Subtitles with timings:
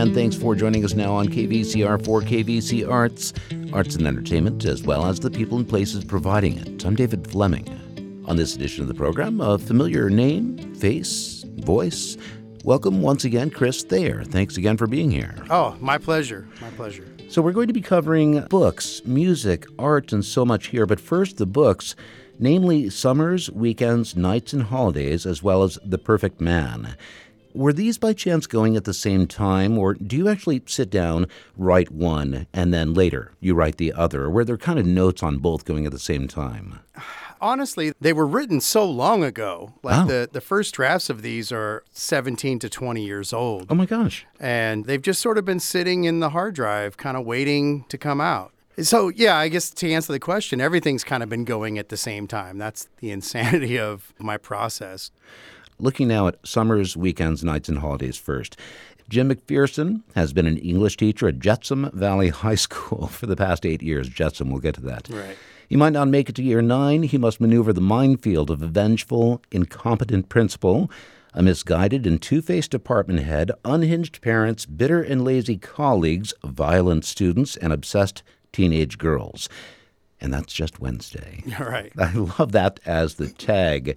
[0.00, 3.34] And thanks for joining us now on KVCR for KVC Arts,
[3.72, 6.84] arts and entertainment, as well as the people and places providing it.
[6.84, 7.68] I'm David Fleming.
[8.26, 12.16] On this edition of the program, a familiar name, face, voice.
[12.64, 14.24] Welcome once again, Chris Thayer.
[14.24, 15.34] Thanks again for being here.
[15.50, 16.48] Oh, my pleasure.
[16.60, 17.06] My pleasure.
[17.28, 20.86] So, we're going to be covering books, music, art, and so much here.
[20.86, 21.94] But first, the books,
[22.40, 26.96] namely Summers, Weekends, Nights, and Holidays, as well as The Perfect Man.
[27.52, 31.26] Were these by chance going at the same time, or do you actually sit down,
[31.56, 34.24] write one, and then later you write the other?
[34.24, 36.78] Or were there kind of notes on both going at the same time?
[37.40, 39.72] Honestly, they were written so long ago.
[39.82, 40.06] Like Oh.
[40.06, 43.66] the, the first drafts of these are 17 to 20 years old.
[43.70, 44.26] Oh my gosh.
[44.38, 47.98] And they've just sort of been sitting in the hard drive, kind of waiting to
[47.98, 48.52] come out.
[48.78, 51.96] So, yeah, I guess to answer the question, everything's kind of been going at the
[51.96, 52.58] same time.
[52.58, 55.10] That's the insanity of my process.
[55.78, 58.56] Looking now at summers, weekends, nights, and holidays first.
[59.08, 63.66] Jim McPherson has been an English teacher at Jetsam Valley High School for the past
[63.66, 64.08] eight years.
[64.08, 65.08] Jetsam, we'll get to that.
[65.08, 65.36] Right.
[65.68, 67.04] He might not make it to year nine.
[67.04, 70.90] He must maneuver the minefield of a vengeful, incompetent principal,
[71.32, 77.56] a misguided and two faced department head, unhinged parents, bitter and lazy colleagues, violent students,
[77.56, 78.22] and obsessed
[78.52, 79.48] teenage girls.
[80.20, 81.42] And that's just Wednesday.
[81.58, 81.92] All right.
[81.98, 83.96] I love that as the tag.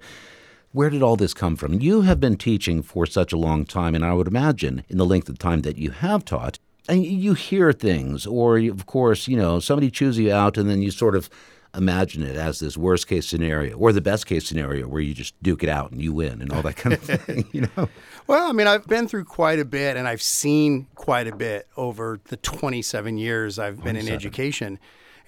[0.71, 1.81] Where did all this come from?
[1.81, 5.05] You have been teaching for such a long time, and I would imagine in the
[5.05, 6.57] length of time that you have taught,
[6.89, 10.81] and you hear things, or of course, you know, somebody chews you out, and then
[10.81, 11.29] you sort of
[11.75, 15.41] imagine it as this worst case scenario, or the best case scenario where you just
[15.41, 17.47] duke it out and you win, and all that kind of thing.
[17.51, 17.89] You know,
[18.27, 21.67] Well, I mean, I've been through quite a bit and I've seen quite a bit
[21.75, 24.79] over the 27 years I've been in education.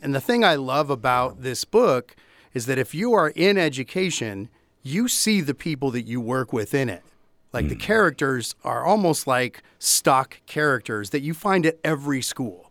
[0.01, 2.16] And the thing I love about this book
[2.53, 4.49] is that if you are in education,
[4.81, 7.03] you see the people that you work with in it.
[7.51, 7.81] Like the hmm.
[7.81, 12.65] characters are almost like stock characters that you find at every school.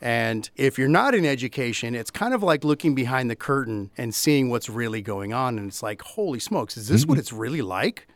[0.00, 4.14] And if you're not in education, it's kind of like looking behind the curtain and
[4.14, 5.58] seeing what's really going on.
[5.58, 7.20] And it's like, holy smokes, is this what mm-hmm.
[7.20, 8.06] it's really like?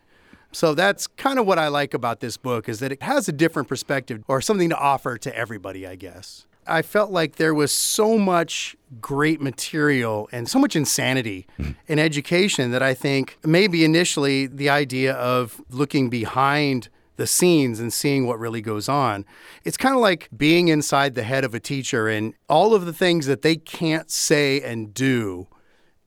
[0.51, 3.31] So that's kind of what I like about this book is that it has a
[3.31, 6.45] different perspective or something to offer to everybody, I guess.
[6.67, 11.71] I felt like there was so much great material and so much insanity mm-hmm.
[11.87, 16.89] in education that I think maybe initially the idea of looking behind
[17.21, 19.23] the scenes and seeing what really goes on.
[19.63, 22.93] It's kind of like being inside the head of a teacher and all of the
[22.93, 25.47] things that they can't say and do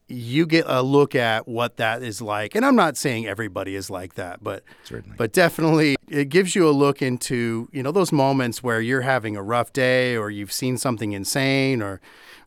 [0.06, 2.54] you get a look at what that is like.
[2.54, 5.16] And I'm not saying everybody is like that, but Certainly.
[5.16, 9.36] but definitely it gives you a look into, you know, those moments where you're having
[9.36, 12.00] a rough day or you've seen something insane or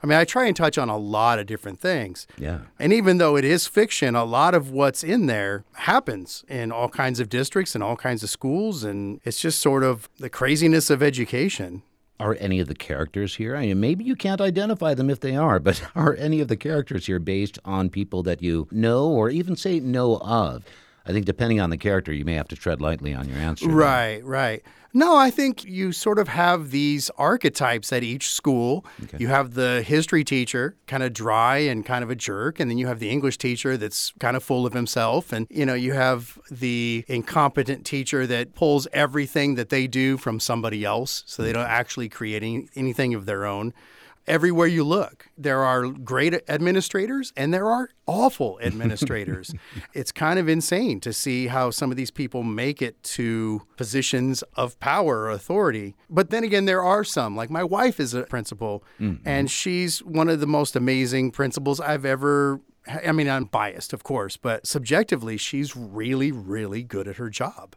[0.03, 2.27] I mean, I try and touch on a lot of different things.
[2.37, 2.59] yeah.
[2.77, 6.87] And even though it is fiction, a lot of what's in there happens in all
[6.89, 10.91] kinds of districts and all kinds of schools and it's just sort of the craziness
[10.91, 11.81] of education.
[12.19, 13.55] Are any of the characters here?
[13.55, 16.57] I mean, maybe you can't identify them if they are, but are any of the
[16.57, 20.63] characters here based on people that you know or even say know of?
[21.05, 23.69] I think depending on the character, you may have to tread lightly on your answer.
[23.69, 24.63] Right, right.
[24.97, 28.83] No, I think you sort of have these archetypes at each school.
[29.19, 32.79] You have the history teacher, kind of dry and kind of a jerk, and then
[32.79, 35.93] you have the English teacher that's kind of full of himself, and you know, you
[35.93, 41.51] have the incompetent teacher that pulls everything that they do from somebody else, so they
[41.51, 41.57] mm.
[41.57, 43.75] don't actually create any, anything of their own.
[44.27, 49.53] Everywhere you look, there are great administrators and there are awful administrators.
[49.93, 54.43] it's kind of insane to see how some of these people make it to positions
[54.55, 55.95] of power or authority.
[56.09, 59.27] But then again, there are some, like my wife is a principal, mm-hmm.
[59.27, 62.59] and she's one of the most amazing principals I've ever.
[62.87, 67.75] I mean, I'm biased, of course, but subjectively, she's really, really good at her job.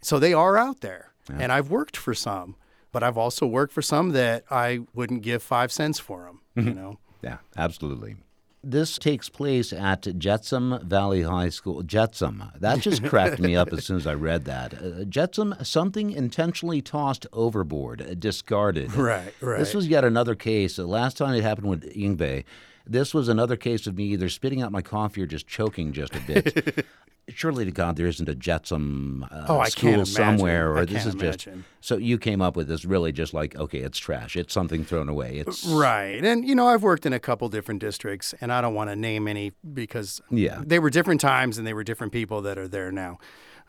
[0.00, 2.56] So they are out there, and I've worked for some,
[2.92, 6.40] but I've also worked for some that I wouldn't give five cents for them.
[6.66, 8.16] You know, Yeah, absolutely.
[8.64, 11.84] This takes place at Jetsam Valley High School.
[11.84, 12.50] Jetsam.
[12.58, 14.74] That just cracked me up as soon as I read that.
[14.74, 18.94] Uh, Jetsam, something intentionally tossed overboard, uh, discarded.
[18.94, 19.58] Right, right.
[19.60, 20.74] This was yet another case.
[20.74, 22.44] The last time it happened with Ingve,
[22.84, 26.16] this was another case of me either spitting out my coffee or just choking just
[26.16, 26.84] a bit.
[27.34, 31.46] Surely to God, there isn't a Jetsam uh, Oh, school somewhere, or this is just.
[31.80, 34.36] So you came up with this really just like, okay, it's trash.
[34.36, 35.38] It's something thrown away.
[35.46, 36.24] It's Right.
[36.24, 38.96] And, you know, I've worked in a couple different districts, and I don't want to
[38.96, 40.62] name any because Yeah.
[40.64, 43.18] they were different times and they were different people that are there now.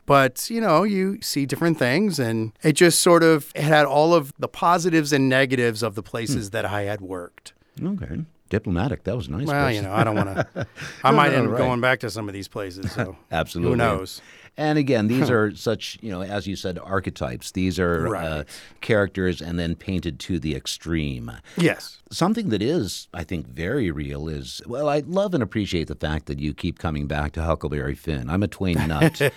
[0.06, 4.14] But, you know, you see different things, and it just sort of it had all
[4.14, 7.52] of the positives and negatives of the places that I had worked.
[7.82, 8.24] okay.
[8.50, 9.04] Diplomatic.
[9.04, 9.46] That was nice.
[9.46, 9.76] Well, Chris.
[9.76, 10.66] you know, I don't want to.
[11.04, 11.58] I might no, end up right.
[11.58, 12.92] going back to some of these places.
[12.92, 13.70] So Absolutely.
[13.70, 14.20] who knows?
[14.56, 17.52] And again, these are such, you know, as you said, archetypes.
[17.52, 18.44] These are uh,
[18.80, 21.30] characters and then painted to the extreme.
[21.56, 22.02] Yes.
[22.10, 26.26] Something that is, I think, very real is well, I love and appreciate the fact
[26.26, 28.28] that you keep coming back to Huckleberry Finn.
[28.28, 29.32] I'm a Twain nut.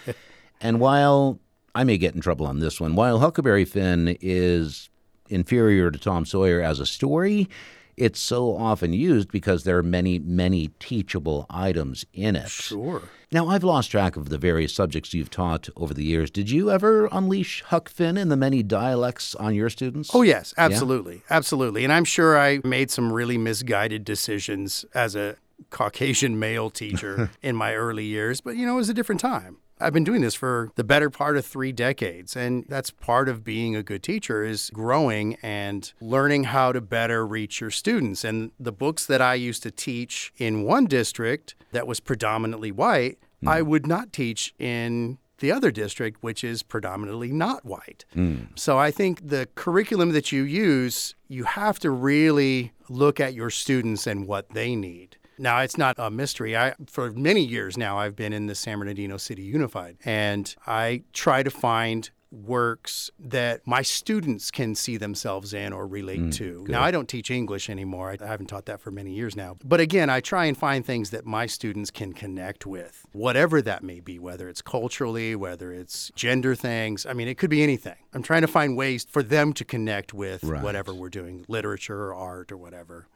[0.59, 1.39] and while
[1.75, 4.89] I may get in trouble on this one, while Huckleberry Finn is
[5.29, 7.47] inferior to Tom Sawyer as a story,
[7.97, 12.49] it's so often used because there are many, many teachable items in it.
[12.49, 13.03] Sure.
[13.31, 16.29] Now, I've lost track of the various subjects you've taught over the years.
[16.29, 20.11] Did you ever unleash Huck Finn in the many dialects on your students?
[20.13, 21.23] Oh, yes, absolutely.
[21.29, 21.83] Absolutely.
[21.83, 25.35] And I'm sure I made some really misguided decisions as a
[25.69, 29.57] Caucasian male teacher in my early years, but you know, it was a different time.
[29.83, 33.43] I've been doing this for the better part of three decades, and that's part of
[33.43, 38.23] being a good teacher is growing and learning how to better reach your students.
[38.23, 43.17] And the books that I used to teach in one district that was predominantly white,
[43.41, 43.49] hmm.
[43.49, 48.05] I would not teach in the other district, which is predominantly not white.
[48.13, 48.43] Hmm.
[48.55, 53.49] So I think the curriculum that you use, you have to really look at your
[53.49, 55.17] students and what they need.
[55.37, 56.55] Now, it's not a mystery.
[56.55, 61.03] I, for many years now, I've been in the San Bernardino City Unified, and I
[61.13, 66.65] try to find works that my students can see themselves in or relate mm, to.
[66.67, 68.09] Now, I don't teach English anymore.
[68.09, 69.55] I, I haven't taught that for many years now.
[69.63, 73.83] But again, I try and find things that my students can connect with, whatever that
[73.83, 77.05] may be, whether it's culturally, whether it's gender things.
[77.05, 77.97] I mean, it could be anything.
[78.13, 80.63] I'm trying to find ways for them to connect with Right.
[80.63, 83.07] whatever we're doing, literature or art or whatever.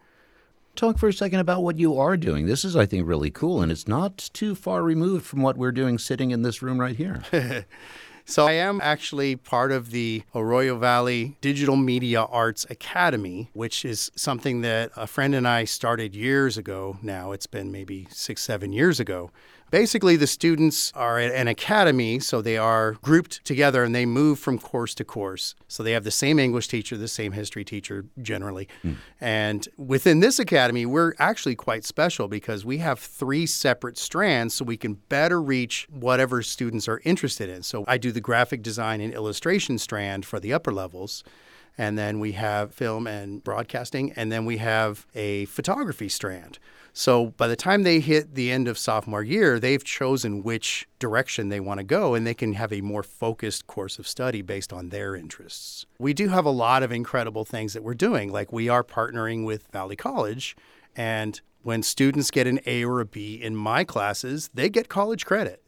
[0.78, 2.46] Talk for a second about what you are doing.
[2.46, 5.72] This is, I think, really cool, and it's not too far removed from what we're
[5.72, 7.24] doing sitting in this room right here.
[8.30, 14.12] So I am actually part of the Arroyo Valley Digital Media Arts Academy, which is
[14.16, 16.98] something that a friend and I started years ago.
[17.00, 19.30] Now it's been maybe six, seven years ago.
[19.70, 24.38] Basically, the students are at an academy, so they are grouped together and they move
[24.38, 25.54] from course to course.
[25.68, 28.68] So they have the same English teacher, the same history teacher generally.
[28.82, 28.94] Hmm.
[29.20, 34.64] And within this academy, we're actually quite special because we have three separate strands so
[34.64, 37.62] we can better reach whatever students are interested in.
[37.62, 41.24] So I do the graphic design and illustration strand for the upper levels.
[41.78, 46.58] And then we have film and broadcasting, and then we have a photography strand.
[46.92, 51.48] So by the time they hit the end of sophomore year, they've chosen which direction
[51.48, 54.72] they want to go, and they can have a more focused course of study based
[54.72, 55.86] on their interests.
[56.00, 59.44] We do have a lot of incredible things that we're doing, like we are partnering
[59.44, 60.56] with Valley College,
[60.96, 65.24] and when students get an A or a B in my classes, they get college
[65.24, 65.62] credit.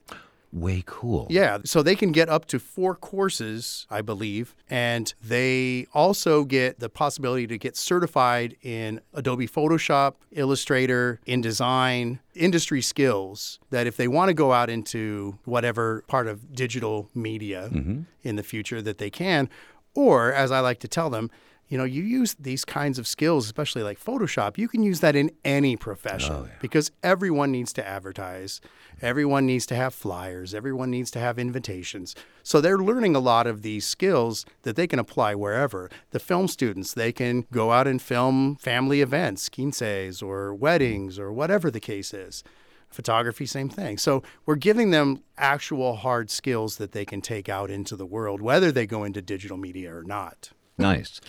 [0.53, 1.29] Way cool.
[1.31, 6.81] Yeah, so they can get up to four courses, I believe, and they also get
[6.81, 14.09] the possibility to get certified in Adobe Photoshop, Illustrator, InDesign, industry skills that if they
[14.09, 18.03] want to go out into whatever part of digital media mm-hmm.
[18.25, 19.49] in the future that they can,
[19.95, 21.31] or as I like to tell them,
[21.71, 25.15] you know, you use these kinds of skills, especially like Photoshop, you can use that
[25.15, 28.61] in any profession oh, because everyone needs to advertise.
[29.01, 30.53] Everyone needs to have flyers.
[30.53, 32.17] Everyone needs to have invitations.
[32.43, 35.89] So they're learning a lot of these skills that they can apply wherever.
[36.11, 41.33] The film students, they can go out and film family events, quinces or weddings or
[41.33, 42.43] whatever the case is.
[42.89, 43.97] Photography, same thing.
[43.97, 48.43] So we're giving them actual hard skills that they can take out into the world,
[48.43, 50.51] whether they go into digital media or not.
[50.77, 51.21] Nice.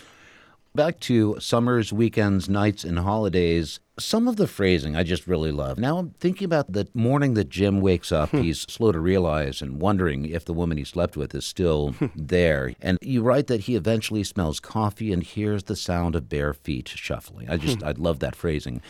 [0.74, 3.82] Back to summers, weekends, nights, and holidays.
[4.00, 5.78] Some of the phrasing I just really love.
[5.78, 8.42] Now I'm thinking about the morning that Jim wakes up, hmm.
[8.42, 12.06] he's slow to realize and wondering if the woman he slept with is still hmm.
[12.16, 12.74] there.
[12.80, 16.88] And you write that he eventually smells coffee and hears the sound of bare feet
[16.88, 17.50] shuffling.
[17.50, 17.88] I just, hmm.
[17.88, 18.82] I love that phrasing.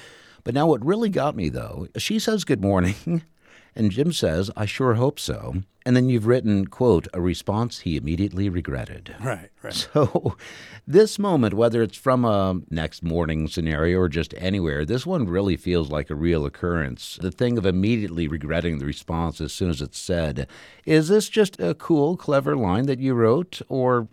[0.44, 3.24] But now what really got me, though, she says good morning.
[3.76, 5.56] And Jim says, I sure hope so.
[5.86, 9.16] And then you've written, quote, a response he immediately regretted.
[9.20, 9.74] Right, right.
[9.94, 10.38] So,
[10.86, 15.58] this moment, whether it's from a next morning scenario or just anywhere, this one really
[15.58, 17.18] feels like a real occurrence.
[17.22, 20.48] The thing of immediately regretting the response as soon as it's said.
[20.86, 23.62] Is this just a cool, clever line that you wrote?
[23.68, 24.08] Or,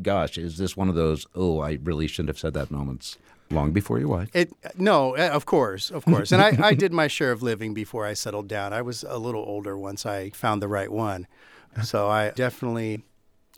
[0.00, 3.18] gosh, is this one of those, oh, I really shouldn't have said that moments?
[3.50, 4.30] Long before your wife.
[4.32, 6.32] It no, uh, of course, of course.
[6.32, 8.72] And I, I did my share of living before I settled down.
[8.72, 11.26] I was a little older once I found the right one.
[11.84, 13.04] So I definitely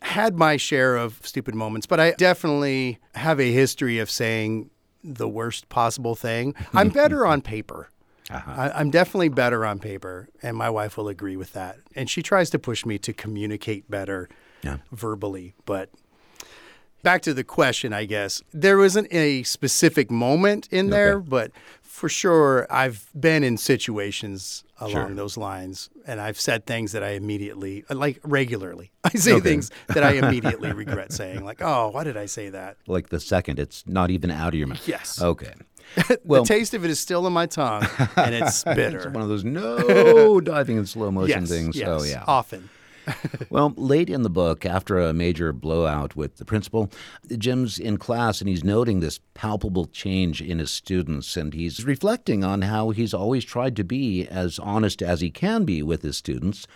[0.02, 4.70] had my share of stupid moments, but I definitely have a history of saying
[5.02, 6.54] the worst possible thing.
[6.74, 7.88] I'm better on paper.
[8.30, 11.78] I, I'm definitely better on paper, and my wife will agree with that.
[11.94, 14.28] And she tries to push me to communicate better
[14.62, 14.78] Yeah.
[14.90, 15.90] verbally, but
[17.02, 18.42] back to the question, I guess.
[18.52, 21.50] There wasn't a specific moment in there, but
[21.82, 25.14] for sure, I've been in situations along Sure.
[25.14, 29.40] those lines, and I've said things that I immediately, like regularly, I say Okay.
[29.50, 33.20] things that I immediately regret saying, like, "Oh, why did I say that?" Like the
[33.20, 34.86] second, it's not even out of your mouth.
[34.88, 35.20] Yes.
[35.20, 35.52] Okay.
[36.24, 38.96] Well, the taste of it is still in my tongue, and it's bitter.
[38.98, 41.76] it's one of those no diving in slow motion yes, things.
[41.76, 42.24] Oh, yes, Oh, yeah.
[42.26, 42.70] often.
[43.50, 46.90] Well, late in the book, after a major blowout with the principal,
[47.36, 51.36] Jim's in class and he's noting this palpable change in his students.
[51.36, 55.64] And he's reflecting on how he's always tried to be as honest as he can
[55.64, 56.66] be with his students.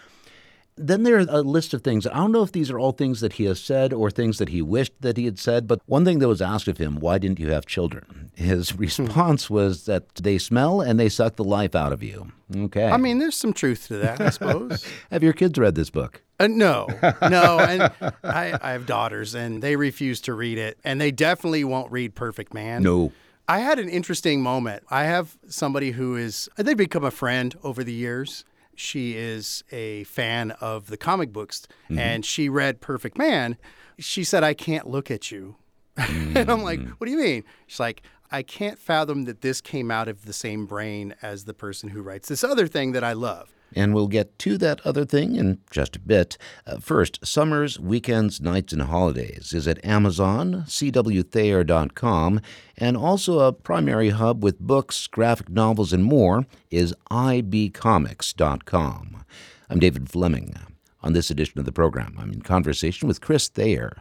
[0.77, 2.07] Then there are a list of things.
[2.07, 4.51] I don't know if these are all things that he has said or things that
[4.51, 7.17] he wished that he had said, but one thing that was asked of him, why
[7.19, 8.31] didn't you have children?
[8.35, 12.31] His response was that they smell and they suck the life out of you.
[12.55, 12.87] Okay.
[12.89, 14.85] I mean, there's some truth to that, I suppose.
[15.11, 16.23] have your kids read this book?
[16.39, 16.87] Uh, no,
[17.23, 17.91] no, and
[18.23, 22.15] I, I have daughters, and they refuse to read it, and they definitely won't read
[22.15, 22.83] Perfect Man.
[22.83, 23.13] No.
[23.49, 24.83] I had an interesting moment.
[24.91, 28.45] I have somebody who is, they've become a friend over the years.
[28.77, 31.99] She is a fan of the comic books mm-hmm.
[31.99, 33.57] and she read Perfect Man.
[33.99, 35.57] She said, I can't look at you.
[35.97, 37.45] and I'm like, what do you mean?
[37.67, 41.55] She's like, I can't fathom that this came out of the same brain as the
[41.55, 43.55] person who writes this other thing that I love.
[43.75, 46.39] And we'll get to that other thing in just a bit.
[46.67, 52.41] Uh, first, summers, weekends, nights, and holidays is at Amazon, cwthayer.com,
[52.79, 59.25] and also a primary hub with books, graphic novels, and more is ibcomics.com.
[59.69, 60.55] I'm David Fleming.
[61.03, 63.97] On this edition of the program, I'm in conversation with Chris Thayer.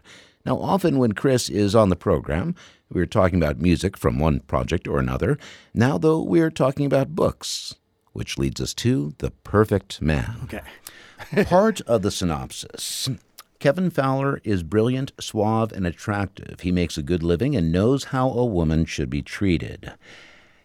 [0.46, 2.54] Now, often when Chris is on the program,
[2.90, 5.40] we're talking about music from one project or another.
[5.74, 7.76] Now, though, we're talking about books
[8.16, 10.38] which leads us to The Perfect Man.
[10.46, 11.44] Okay.
[11.44, 13.10] Part of the synopsis
[13.60, 16.62] Kevin Fowler is brilliant, suave, and attractive.
[16.62, 19.94] He makes a good living and knows how a woman should be treated.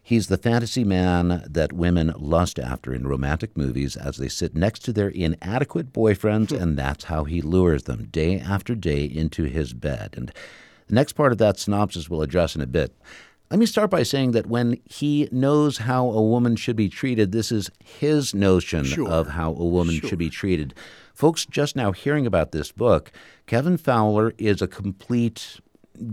[0.00, 4.80] He's the fantasy man that women lust after in romantic movies as they sit next
[4.80, 9.72] to their inadequate boyfriends, and that's how he lures them day after day into his
[9.72, 10.14] bed.
[10.16, 10.32] And
[10.86, 12.94] the next part of that synopsis we'll address in a bit.
[13.50, 17.32] Let me start by saying that when he knows how a woman should be treated,
[17.32, 19.08] this is his notion Sure.
[19.08, 20.08] of how a woman Sure.
[20.10, 20.72] should be treated.
[21.14, 23.10] Folks, just now hearing about this book,
[23.48, 25.60] Kevin Fowler is a complete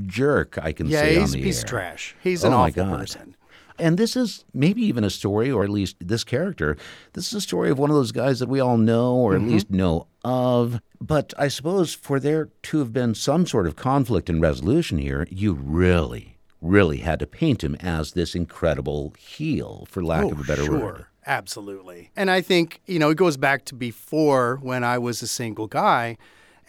[0.07, 1.65] jerk, I can Yeah, say on he's a the piece air.
[1.67, 2.15] trash.
[2.23, 2.99] He's an Oh, my awful God.
[3.01, 3.35] person.
[3.77, 6.75] And this is maybe even a story, or at least this character.
[7.13, 9.45] This is a story of one of those guys that we all know, or Mm-hmm.
[9.45, 10.81] at least know of.
[10.99, 15.27] But I suppose for there to have been some sort of conflict and resolution here,
[15.29, 16.36] you really,
[16.67, 20.63] really had to paint him as this incredible heel, for lack oh, of a better
[20.63, 20.79] Oh, sure.
[20.79, 21.05] word.
[21.25, 22.09] Absolutely.
[22.15, 25.67] And I think, you know, it goes back to before when I was a single
[25.67, 26.17] guy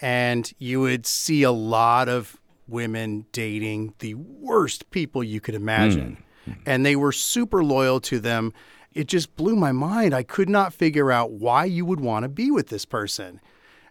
[0.01, 6.19] and you would see a lot of women dating the worst people you could imagine.
[6.45, 6.51] Hmm.
[6.51, 6.61] Hmm.
[6.67, 8.53] And they were super loyal to them.
[8.93, 10.13] It just blew my mind.
[10.15, 13.41] I could not figure out why you would want to be with this person.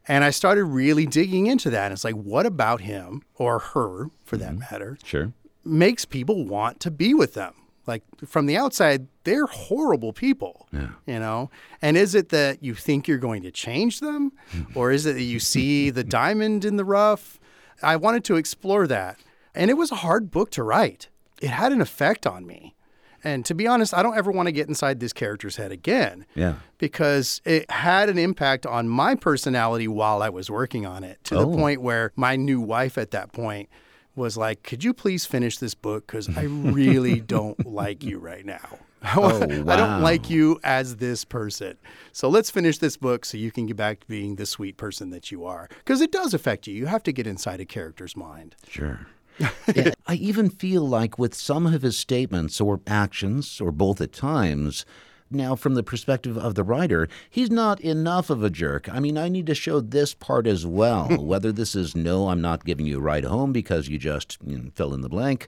[0.07, 1.85] And I started really digging into that.
[1.85, 4.59] And it's like, what about him or her, for that hmm.
[4.59, 5.31] matter, Sure.
[5.67, 7.53] Makes people want to be with them.
[7.86, 10.67] Like from the outside, they're horrible people.
[10.74, 11.50] You know?
[11.81, 14.33] And is it that you think you're going to change them?
[14.75, 17.39] or is it that you see the diamond in the rough?
[17.81, 19.17] I wanted to explore that.
[19.55, 21.07] And it was a hard book to write.
[21.41, 22.75] It had an effect on me.
[23.24, 26.25] And to be honest, I don't ever want to get inside this character's head again
[26.36, 26.55] Yeah.
[26.77, 31.36] because it had an impact on my personality while I was working on it to
[31.38, 31.39] Oh.
[31.50, 33.69] the point where my new wife at that point
[34.17, 36.07] was like, Could you please finish this book?
[36.07, 38.79] Because I really don't like you right now.
[39.15, 39.74] Oh, wow.
[39.74, 41.77] I don't like you as this person.
[42.12, 45.12] So let's finish this book so you can get back to being the sweet person
[45.12, 45.69] that you are.
[45.69, 46.74] Because it does affect you.
[46.74, 48.55] You have to get inside a character's mind.
[48.67, 49.07] Sure.
[49.74, 54.12] Yeah, I even feel like with some of his statements or actions, or both at
[54.12, 54.83] times,
[55.29, 58.88] now from the perspective of the writer, he's not enough of a jerk.
[58.89, 61.07] I mean, I need to show this part as well.
[61.19, 64.57] Whether this is no, I'm not giving you a ride home because you just you
[64.57, 65.48] know, fill in the blank,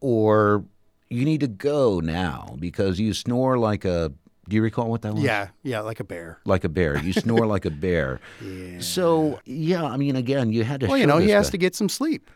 [0.00, 0.64] or
[1.08, 4.12] you need to go now because you snore like a.
[4.48, 5.22] Do you recall what that was?
[5.22, 6.40] Yeah, yeah, like a bear.
[6.44, 6.98] Like a bear.
[6.98, 8.18] You snore like a bear.
[8.44, 8.80] Yeah.
[8.80, 11.56] So, yeah, I mean, again, you had to Well, show you know, he has to
[11.58, 12.28] get some sleep.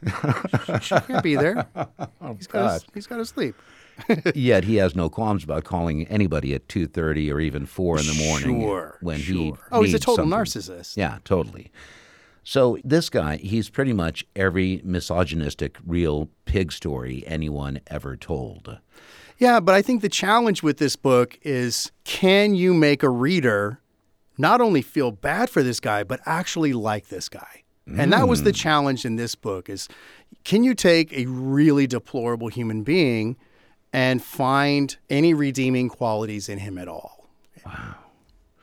[0.83, 1.67] she can't be there.
[2.21, 3.55] Oh, he's got to, he's got to sleep.
[4.35, 8.07] Yet he has no qualms about calling anybody at two thirty or even four in
[8.07, 9.59] the morning Sure, when he sure.
[9.73, 10.39] Oh, he's a total something.
[10.39, 10.97] narcissist.
[10.97, 11.71] Yeah, totally.
[12.45, 18.79] So this guy, he's pretty much every misogynistic real pig story anyone ever told.
[19.39, 23.81] Yeah, but I think the challenge with this book is can you make a reader
[24.39, 27.65] not only feel bad for this guy, but actually like this guy?
[27.97, 28.57] And that was the mm.
[28.57, 29.89] challenge in this book is
[30.45, 33.37] can you take a really deplorable human being
[33.93, 37.27] and find any redeeming qualities in him at all?
[37.65, 37.95] Wow.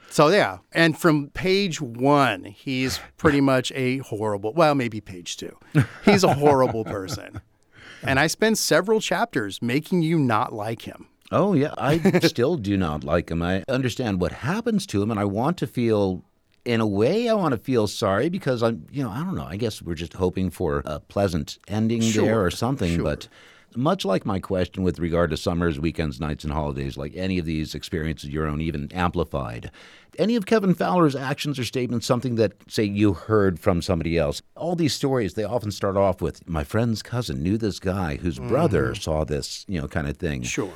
[0.09, 4.53] So yeah, and from page one, he's pretty much a horrible.
[4.53, 5.57] Well, maybe page two,
[6.05, 7.41] he's a horrible person,
[8.03, 11.07] and I spend several chapters making you not like him.
[11.31, 13.41] Oh yeah, I still do not like him.
[13.41, 16.23] I understand what happens to him, and I want to feel.
[16.65, 19.43] In a way, I want to feel sorry because I'm, you know, I don't know.
[19.43, 22.95] I guess we're just hoping for a pleasant ending Sure, there or something.
[22.95, 23.03] sure.
[23.03, 23.27] But
[23.75, 27.45] much like my question with regard to summers, weekends, nights, and holidays, like any of
[27.45, 29.71] these experiences, your own, even amplified,
[30.19, 34.41] any of Kevin Fowler's actions or statements something that, say, you heard from somebody else?
[34.55, 38.37] All these stories, they often start off with, my friend's cousin knew this guy whose
[38.39, 40.43] brother saw this, you know, kind of thing.
[40.43, 40.71] Sure.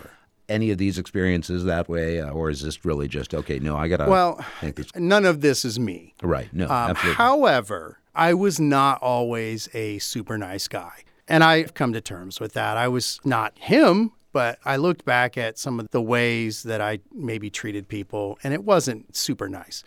[0.49, 3.87] Any of these experiences that way, uh, or is this really just, okay, no, I
[3.89, 4.87] got to Well, think this.
[4.95, 6.15] none of this is me.
[6.23, 6.51] Right.
[6.53, 11.03] No, Um, however, I was not always a super nice guy.
[11.27, 12.77] And I've come to terms with that.
[12.77, 16.99] I was not him, but I looked back at some of the ways that I
[17.13, 19.83] maybe treated people, and it wasn't super nice.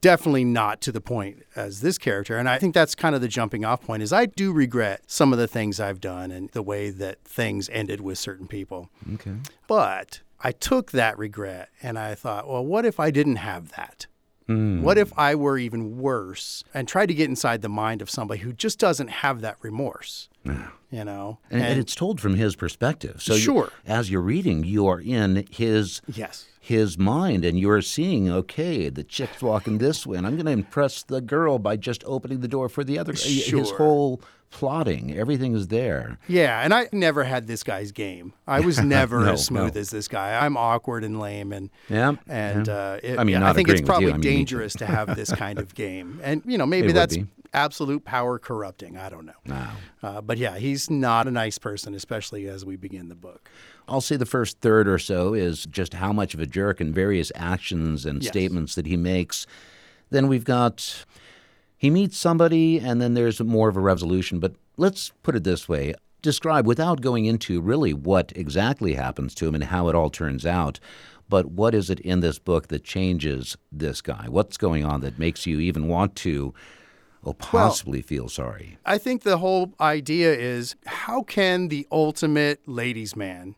[0.00, 2.36] Definitely not to the point as this character.
[2.36, 5.32] And I think that's kind of the jumping off point is I do regret some
[5.32, 8.90] of the things I've done and the way that things ended with certain people.
[9.14, 9.34] okay.
[9.66, 14.06] But I took that regret and I thought, well, what if I didn't have that?
[14.46, 14.82] Hmm.
[14.82, 18.40] What if I were even worse and tried to get inside the mind of somebody
[18.40, 20.28] who just doesn't have that remorse?
[20.90, 21.38] You know?
[21.50, 23.20] And, and it's told from his perspective.
[23.22, 23.72] So you- Sure.
[23.86, 26.46] as you're reading, you are in his yes.
[26.60, 30.52] his mind, and you're seeing, okay, the chick's walking this way, and I'm going to
[30.52, 33.14] impress the girl by just opening the door for the other.
[33.14, 33.58] sure.
[33.60, 36.18] His whole plotting, everything is there.
[36.26, 38.32] Yeah, and I never had this guy's game.
[38.46, 39.80] I was never No, as smooth no.
[39.80, 40.42] as this guy.
[40.44, 42.72] I'm awkward and lame, and Yeah, and yeah.
[42.74, 43.86] uh, it, I mean, I think it's you.
[43.86, 46.92] probably I mean, dangerous to have this kind of game, and you know maybe It
[46.94, 47.16] that's.
[47.54, 48.96] Absolute power corrupting.
[48.96, 49.72] I don't know, Wow.
[50.02, 53.50] uh, but yeah, he's not a nice person, especially as we begin the book.
[53.88, 56.94] I'll say the first third or so is just how much of a jerk and
[56.94, 58.30] various actions and Yes.
[58.32, 59.46] statements that he makes.
[60.10, 61.04] Then we've got
[61.76, 64.40] he meets somebody, and then there's more of a resolution.
[64.40, 69.46] But let's put it this way describe without going into really what exactly happens to
[69.46, 70.80] him and how it all turns out.
[71.28, 74.26] But what is it in this book that changes this guy?
[74.28, 76.52] What's going on that makes you even want to,
[77.24, 78.78] oh, possibly feel sorry?
[78.84, 83.54] I think the whole idea is how can the ultimate ladies' man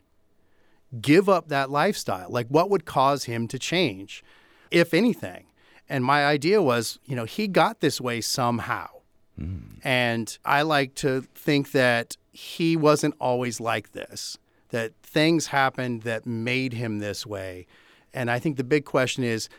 [0.99, 2.29] give up that lifestyle?
[2.29, 4.23] Like, what would cause him to change,
[4.69, 5.45] if anything?
[5.89, 8.87] And my idea was, you know, he got this way somehow.
[9.37, 9.57] Hmm.
[9.83, 14.37] And I like to think that he wasn't always like this,
[14.69, 17.67] that things happened that made him this way.
[18.13, 19.49] And I think the big question is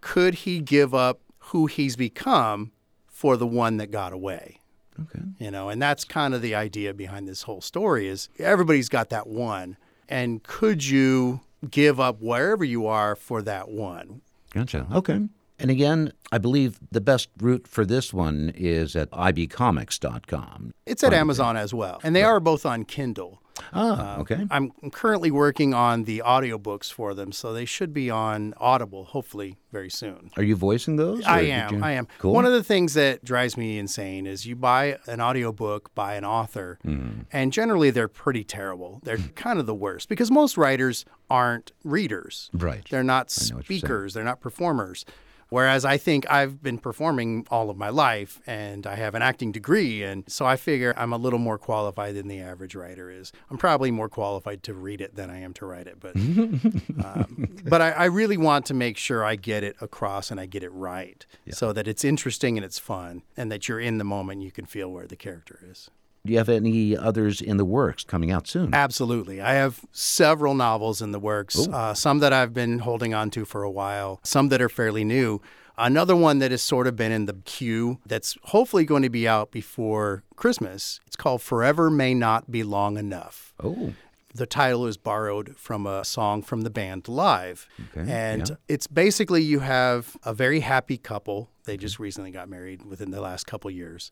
[0.00, 2.72] could he give up who he's become
[3.14, 4.58] for the one that got away?
[5.00, 5.24] Okay.
[5.38, 9.08] you know and that's kind of the idea behind this whole story is everybody's got
[9.10, 9.76] that one
[10.08, 14.20] and could you give up wherever you are for that one
[14.52, 14.86] Gotcha.
[14.92, 15.20] Okay.
[15.58, 20.72] And again, I believe the best route for this one is at ibcomics.com.
[20.86, 23.42] it's at amazon as well and they are both on kindle
[23.72, 24.46] Ah, okay.
[24.50, 29.56] i'm currently working on the audiobooks for them so they should be on audible hopefully
[29.72, 31.24] very soon Are you voicing those?
[31.24, 31.74] I am.
[31.74, 32.06] you- I am.
[32.18, 32.32] Cool.
[32.32, 36.24] One of the things that drives me insane is you buy an audiobook by an
[36.24, 37.22] author, Mm-hmm.
[37.32, 39.00] and generally they're pretty terrible.
[39.02, 42.50] They're kind of the worst because most writers aren't readers.
[42.52, 42.86] Right.
[42.88, 43.80] They're not know what you're saying.
[43.80, 45.04] speakers, they're not performers.
[45.48, 49.52] Whereas I think I've been performing all of my life and I have an acting
[49.52, 50.02] degree.
[50.02, 53.32] And so I figure I'm a little more qualified than the average writer is.
[53.50, 56.00] I'm probably more qualified to read it than I am to write it.
[56.00, 56.16] But,
[57.04, 60.46] um, but I, I really want to make sure I get it across and I
[60.46, 64.04] get it right so that it's interesting and it's fun and that you're in the
[64.04, 64.36] moment.
[64.36, 65.90] and You can feel where the character is.
[66.26, 68.72] Do you have any others in the works coming out soon?
[68.72, 69.42] Absolutely.
[69.42, 73.44] I have several novels in the works, uh, some that I've been holding on to
[73.44, 75.42] for a while, some that are fairly new.
[75.76, 79.28] Another one that has sort of been in the queue that's hopefully going to be
[79.28, 80.98] out before Christmas.
[81.06, 83.52] It's called Forever May Not Be Long Enough.
[83.62, 83.92] Oh,
[84.34, 87.68] The title is borrowed from a song from the band Live.
[87.94, 88.56] Okay, and yeah.
[88.66, 91.50] it's basically you have a very happy couple.
[91.64, 94.10] They just recently got married within the last couple years.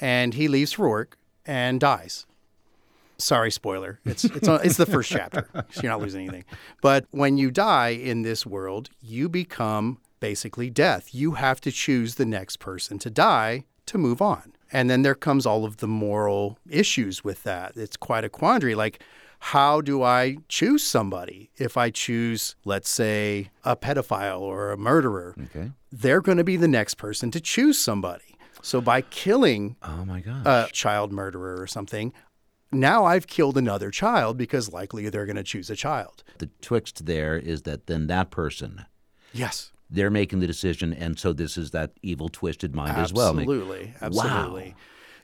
[0.00, 2.26] And he leaves for work and dies.
[3.18, 4.00] Sorry, spoiler.
[4.04, 5.48] It's it's uh, it's the first chapter.
[5.70, 6.44] So you're not losing anything.
[6.80, 11.14] But when you die in this world, you become basically death.
[11.14, 14.54] You have to choose the next person to die to move on.
[14.72, 17.76] And then there comes all of the moral issues with that.
[17.76, 18.74] It's quite a quandary.
[18.74, 19.02] Like,
[19.46, 21.50] how do I choose somebody?
[21.56, 25.72] If I choose, let's say, a pedophile or a murderer, okay.
[25.90, 28.31] they're going to be the next person to choose somebody.
[28.62, 30.46] So by killing Oh my gosh.
[30.46, 32.12] a child murderer or something,
[32.70, 36.22] now I've killed another child because likely they're going to choose a child.
[36.38, 38.84] the twixt there is that then that person
[39.34, 39.72] Yes.
[39.90, 43.30] they're making the decision, and so this is that evil twisted mind as well.
[43.38, 43.94] Absolutely.
[44.00, 44.74] Absolutely.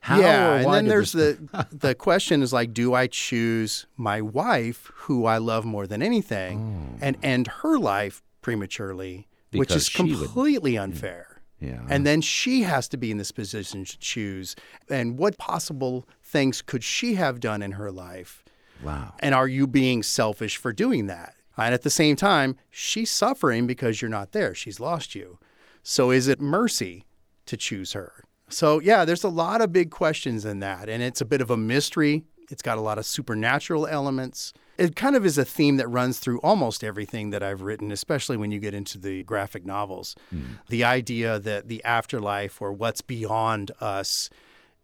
[0.01, 4.21] How yeah, and then there's this- the the question is like, do I choose my
[4.21, 6.99] wife, who I love more than anything, oh.
[7.01, 9.77] and end her life prematurely, which Oh.
[9.77, 11.28] Is she would- completely unfair.
[11.61, 11.81] Yeah.
[11.89, 14.55] And then she has to be in this position to choose.
[14.89, 18.45] And what possible things could she have done in her life?
[18.83, 19.15] wow.
[19.19, 21.35] And are you being selfish for doing that?
[21.57, 24.55] And at the same time, she's suffering because you're not there.
[24.55, 25.39] She's lost you.
[25.83, 27.05] So is it mercy
[27.47, 28.25] to choose her?
[28.49, 30.89] So, yeah, there's a lot of big questions in that.
[30.89, 32.25] And it's a bit of a mystery.
[32.51, 34.53] It's got a lot of supernatural elements.
[34.79, 38.37] It kind of is a theme that runs through almost everything that I've written, especially
[38.37, 40.15] when you get into the graphic novels.
[40.33, 40.59] Mm.
[40.69, 44.31] The idea that the afterlife or what's beyond us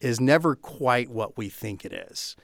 [0.00, 2.36] is never quite what we think it is.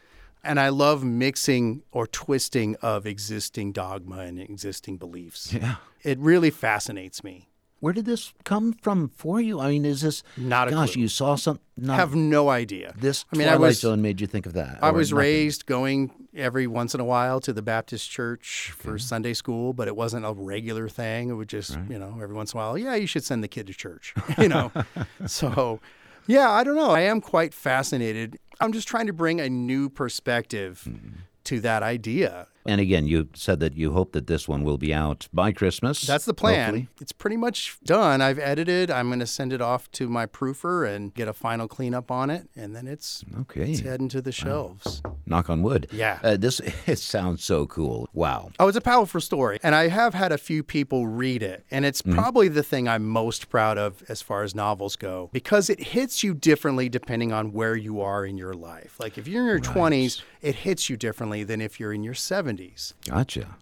[0.42, 5.52] And I love mixing or twisting of existing dogma and existing beliefs.
[5.52, 5.76] Yeah.
[6.02, 7.49] It really fascinates me.
[7.80, 9.58] Where did this come from for you?
[9.58, 10.92] I mean, is this Not a gosh?
[10.92, 11.02] clue.
[11.02, 11.60] You saw some?
[11.76, 12.92] Not, Have no idea.
[12.98, 14.78] this I mean, Twilight I was Zone made you think of that?
[14.82, 15.18] I was nothing?
[15.26, 19.88] raised going every once in a while to the Baptist church for Sunday school, but
[19.88, 21.30] it wasn't a regular thing.
[21.30, 23.48] It would just, you know, every once in a while, yeah, you should send the
[23.48, 24.70] kid to church, you know.
[25.26, 25.80] so,
[26.26, 26.90] yeah, I don't know.
[26.90, 28.38] I am quite fascinated.
[28.60, 31.08] I'm just trying to bring a new perspective Mm-hmm.
[31.44, 32.46] to that idea.
[32.66, 36.02] And again, you said that you hope that this one will be out by Christmas.
[36.02, 36.64] That's the plan.
[36.74, 36.88] hopefully.
[37.00, 38.20] It's pretty much done.
[38.20, 38.90] I've edited.
[38.90, 42.28] I'm going to send it off to my proofer and get a final cleanup on
[42.30, 43.70] it, and then it's Okay.
[43.72, 45.02] it's heading to the shelves.
[45.26, 45.88] Knock on wood.
[45.92, 46.18] Yeah.
[46.22, 48.08] Uh, this it sounds so cool.
[48.12, 48.50] Wow.
[48.58, 49.58] Oh, it's a powerful story.
[49.62, 51.64] And I have had a few people read it.
[51.70, 55.70] And it's probably the thing I'm most proud of as far as novels go because
[55.70, 58.96] it hits you differently depending on where you are in your life.
[58.98, 62.14] Like if you're in your 20s, it hits you differently than if you're in your
[62.14, 62.94] 70s.
[63.06, 63.56] Gotcha.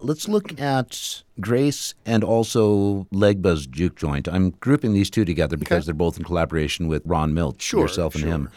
[0.00, 4.28] Let's look at Grace and also Legba's Juke Joint.
[4.28, 8.14] I'm grouping these two together because they're both in collaboration with Ron Milch, Sure, yourself
[8.14, 8.30] and sure.
[8.30, 8.50] him.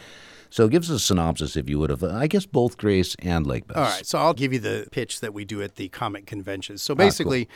[0.50, 3.76] So give us a synopsis, if you would, of, I guess, both Grace and Legba's.
[3.76, 6.82] All right, so I'll give you the pitch that we do at the comic conventions.
[6.82, 7.48] So ah, basically,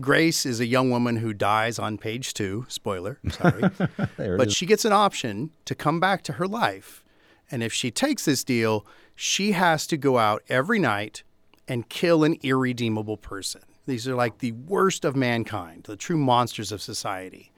[0.00, 2.66] Grace is a young woman who dies on page two.
[2.68, 3.70] Spoiler, sorry.
[4.16, 7.04] But she gets an option to come back to her life.
[7.50, 11.22] And if she takes this deal, she has to go out every night
[11.66, 13.62] and kill an irredeemable person.
[13.86, 17.52] These are like the worst of mankind, the true monsters of society.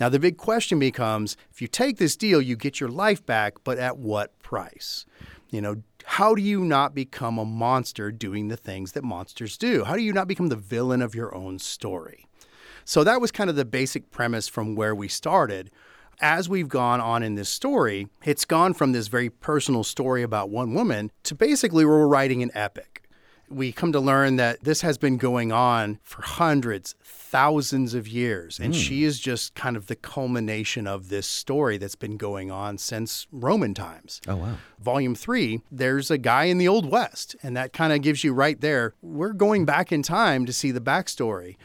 [0.00, 3.54] Now, the big question becomes if you take this deal, you get your life back,
[3.64, 5.06] but at what price?
[5.50, 9.84] You know, how do you not become a monster doing the things that monsters do?
[9.84, 12.26] How do you not become the villain of your own story?
[12.84, 15.70] So that was kind of the basic premise from where we started.
[16.20, 20.50] As we've gone on in this story, it's gone from this very personal story about
[20.50, 23.04] one woman to basically we're writing an epic.
[23.48, 28.58] We come to learn that this has been going on for hundreds, thousands of years,
[28.58, 28.80] and hmm.
[28.80, 33.26] she is just kind of the culmination of this story that's been going on since
[33.30, 34.20] Roman times.
[34.26, 34.56] Oh, wow.
[34.80, 38.34] Volume three, there's a guy in the Old West, and that kind of gives you
[38.34, 38.92] right there.
[39.00, 41.56] We're going back in time to see the backstory.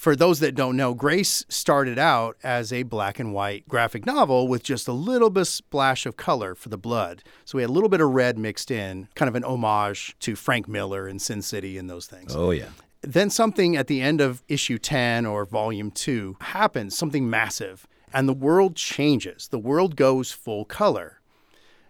[0.00, 4.48] For those that don't know, Grace started out as a black and white graphic novel
[4.48, 7.22] with just a little bit splash of color for the blood.
[7.44, 10.36] So we had a little bit of red mixed in, kind of an homage to
[10.36, 12.34] Frank Miller and Sin City and those things.
[12.34, 12.70] Oh, yeah.
[13.02, 18.26] Then something at the end of issue 10 or volume 2 happens, something massive, and
[18.26, 19.48] the world changes.
[19.48, 21.20] The world goes full color.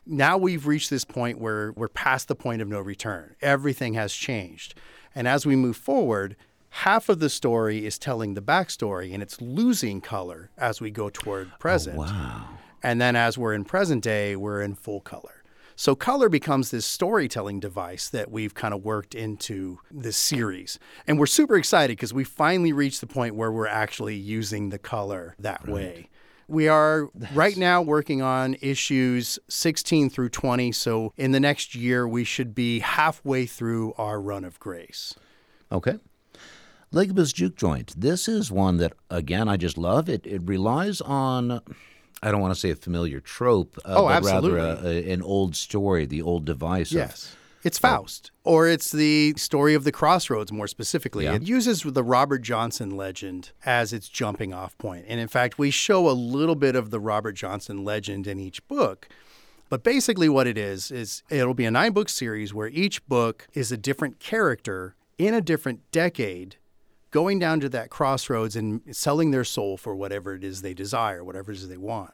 [0.04, 3.36] Now we've reached this point where we're past the point of no return.
[3.40, 4.74] Everything has changed.
[5.14, 6.34] And as we move forward,
[6.70, 11.10] half of the story is telling the backstory and it's losing color as we go
[11.10, 11.96] toward oh, present.
[11.96, 12.48] Wow.
[12.82, 15.42] And then as we're in present day, we're in full color.
[15.76, 20.78] So color becomes this storytelling device that we've kind of worked into this series.
[21.06, 24.78] And we're super excited because we finally reached the point where we're actually using the
[24.78, 26.10] color that way.
[26.48, 30.72] We are right now working on issues 16 through 20.
[30.72, 35.14] So in the next year, we should be halfway through our run of grace.
[35.72, 35.98] Okay.
[36.92, 37.94] Legba's Juke Joint.
[38.00, 40.08] This is one that, again, I just love.
[40.08, 41.60] It, it relies on,
[42.22, 45.22] I don't want to say a familiar trope, uh, Oh, but rather a, a, an
[45.22, 46.90] old story, the old device.
[46.90, 47.36] of- Yes.
[47.62, 51.24] It's Faust, or it's the story of the crossroads more specifically.
[51.24, 51.34] Yeah.
[51.34, 55.04] It uses the Robert Johnson legend as its jumping off point.
[55.06, 58.66] And in fact, we show a little bit of the Robert Johnson legend in each
[58.66, 59.10] book.
[59.68, 63.46] But basically, what it is, is it'll be a nine book series where each book
[63.52, 66.56] is a different character in a different decade
[67.10, 71.24] going down to that crossroads and selling their soul for whatever it is they desire,
[71.24, 72.12] whatever it is they want.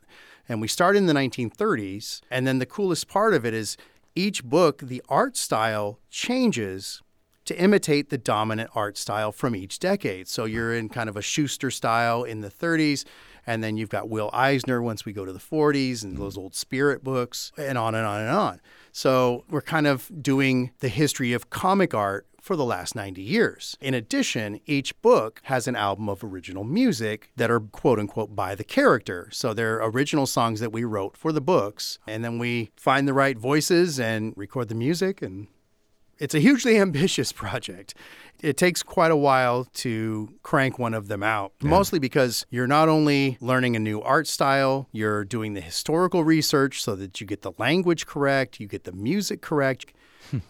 [0.49, 2.21] And we start in the 1930s.
[2.31, 3.77] And then the coolest part of it is
[4.15, 7.03] each book, the art style changes
[7.45, 10.29] to imitate the dominant art style from each decade.
[10.29, 13.05] So you're in kind of a Shuster style in the 30s,
[13.47, 16.55] and then you've got Will Eisner once we go to the 40s and those old
[16.55, 18.61] spirit books, and on and on and on.
[18.91, 23.77] So we're kind of doing the history of comic art for the last 90 years.
[23.81, 28.55] In addition, each book has an album of original music that are quote unquote by
[28.55, 29.29] the character.
[29.33, 33.13] So they're original songs that we wrote for the books, and then we find the
[33.13, 35.49] right voices and record the music and
[36.19, 37.95] it's a hugely ambitious project.
[38.43, 41.69] It takes quite a while to crank one of them out, yeah.
[41.69, 46.83] mostly because you're not only learning a new art style, you're doing the historical research
[46.83, 49.93] so that you get the language correct, you get the music correct.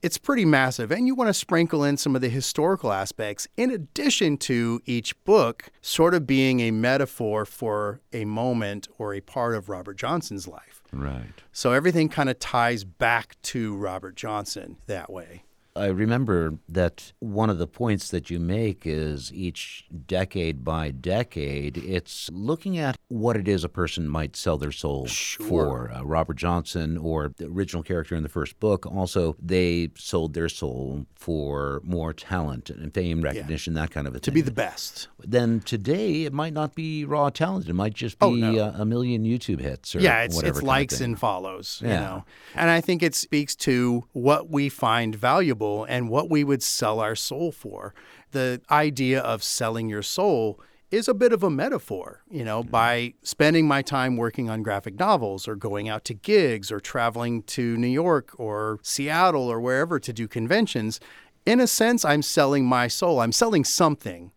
[0.02, 3.70] It's pretty massive, and you want to sprinkle in some of the historical aspects in
[3.70, 9.54] addition to each book sort of being a metaphor for a moment or a part
[9.54, 10.82] of Robert Johnson's life.
[10.92, 11.42] Right.
[11.52, 15.42] So everything kind of ties back to Robert Johnson that way.
[15.76, 21.76] I remember that one of the points that you make is each decade by decade,
[21.76, 25.46] it's looking at what it is a person might sell their soul sure.
[25.46, 25.92] for.
[25.92, 30.48] Uh, Robert Johnson, or the original character in the first book, also they sold their
[30.48, 33.82] soul for more talent and fame, recognition, yeah.
[33.82, 34.22] that kind of a thing.
[34.22, 35.08] To be the best.
[35.22, 37.68] Then today, it might not be raw talent.
[37.68, 38.58] It might just be oh, no.
[38.58, 41.80] a, a, million YouTube hits or yeah, it's, it's likes and follows.
[41.84, 41.88] Yeah.
[41.88, 42.24] You know?
[42.54, 47.00] And I think it speaks to what we find valuable and what we would sell
[47.00, 47.94] our soul for.
[48.32, 52.70] The idea of selling your soul is a bit of a metaphor, you know, mm-hmm.
[52.70, 57.42] by spending my time working on graphic novels or going out to gigs or traveling
[57.42, 61.00] to New York or Seattle or wherever to do conventions.
[61.44, 63.20] In a sense, I'm selling my soul.
[63.20, 64.32] I'm selling something.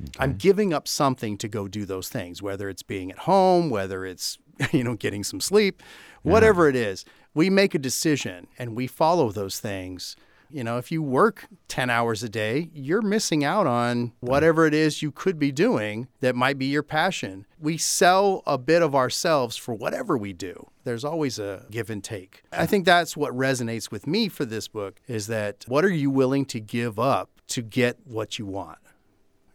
[0.00, 0.10] Okay.
[0.18, 4.06] I'm giving up something to go do those things, whether it's being at home, whether
[4.06, 4.38] it's,
[4.72, 5.82] you know, getting some sleep,
[6.22, 6.70] whatever yeah.
[6.70, 7.04] it is.
[7.34, 10.16] We make a decision and we follow those things
[10.52, 14.74] you know, if you work 10 hours a day, you're missing out on whatever it
[14.74, 17.46] is you could be doing that might be your passion.
[17.58, 20.68] We sell a bit of ourselves for whatever we do.
[20.84, 22.42] There's always a give and take.
[22.52, 26.10] I think that's what resonates with me for this book is that what are you
[26.10, 28.78] willing to give up to get what you want?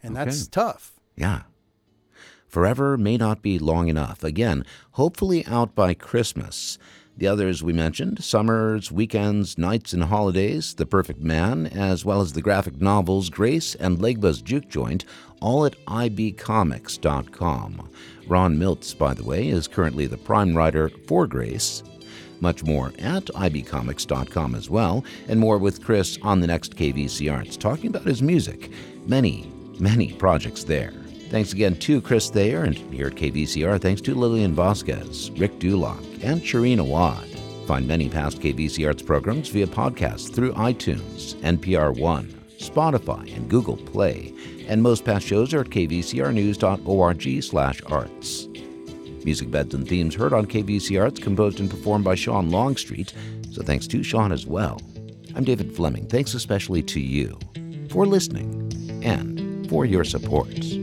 [0.02, 0.26] And okay.
[0.26, 0.94] that's tough.
[1.16, 1.44] Yeah.
[2.48, 4.24] Forever may not be long enough.
[4.24, 6.78] Again, hopefully out by Christmas.
[7.18, 12.34] The others we mentioned Summers, Weekends, Nights, and Holidays, The Perfect Man, as well as
[12.34, 15.06] the graphic novels Grace and Legba's Juke Joint,
[15.40, 17.90] all at ibcomics.com.
[18.28, 21.84] Ron Miltz, by the way, is currently the prime writer for Grace.
[22.42, 27.56] Much more at ibcomics.com as well, and more with Chris on the next KVC Arts,
[27.56, 28.70] talking about his music.
[29.06, 29.50] Many,
[29.80, 30.92] many projects there.
[31.30, 36.24] Thanks again to Chris Thayer and here at KVCR, thanks to Lillian Vasquez, Rick Dulock,
[36.24, 37.28] and Shireen Awad.
[37.68, 43.76] Find many past KVC Arts programs via podcast through iTunes, NPR One, Spotify, and Google
[43.78, 44.34] Play.
[44.68, 48.48] And most past shows are at kvcrnews.org slash arts.
[49.26, 53.14] Music beds and themes heard on KVC Arts, composed and performed by Sean Longstreet,
[53.52, 54.80] so thanks to Sean as well.
[55.36, 56.06] I'm David Fleming.
[56.06, 57.40] Thanks especially to you
[57.90, 60.75] for listening and for your support.